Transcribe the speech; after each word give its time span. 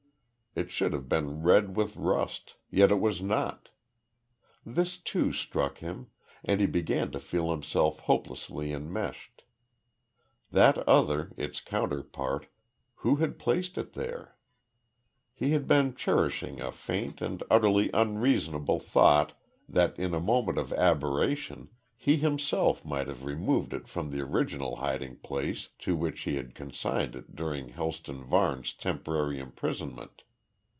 It 0.53 0.69
should 0.69 0.91
have 0.91 1.07
been 1.07 1.43
red 1.43 1.77
with 1.77 1.95
rust 1.95 2.55
yet 2.69 2.91
it 2.91 2.99
was 2.99 3.21
not. 3.21 3.69
This 4.65 4.97
too 4.97 5.31
struck 5.31 5.77
him, 5.77 6.07
and 6.43 6.59
he 6.59 6.67
began 6.67 7.09
to 7.13 7.21
feel 7.21 7.51
himself 7.51 7.99
hopelessly 8.01 8.73
enmeshed. 8.73 9.43
That 10.51 10.77
other, 10.79 11.31
its 11.37 11.61
counterpart, 11.61 12.47
who 12.95 13.15
had 13.15 13.39
placed 13.39 13.77
it 13.77 13.93
there? 13.93 14.35
He 15.33 15.51
had 15.51 15.67
been 15.69 15.95
cherishing 15.95 16.59
a 16.59 16.73
faint 16.73 17.21
and 17.21 17.41
utterly 17.49 17.89
unreasonable 17.93 18.81
thought 18.81 19.31
that 19.69 19.97
in 19.97 20.13
a 20.13 20.19
moment 20.19 20.57
of 20.57 20.73
aberration, 20.73 21.69
he 21.95 22.17
himself 22.17 22.83
might 22.83 23.07
have 23.07 23.23
removed 23.23 23.71
it 23.73 23.87
from 23.87 24.09
the 24.11 24.19
original 24.19 24.75
hiding 24.75 25.15
place 25.19 25.69
to 25.79 25.95
which 25.95 26.23
he 26.23 26.35
had 26.35 26.55
consigned 26.55 27.15
it 27.15 27.37
during 27.37 27.69
Helston 27.69 28.21
Varne's 28.21 28.73
temporary 28.73 29.39
imprisonment. 29.39 30.23